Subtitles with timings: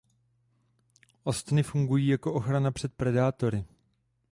[1.23, 3.65] Ostny fungují jako ochrana před predátory.